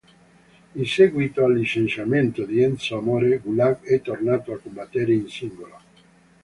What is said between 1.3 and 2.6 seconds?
al licenziamento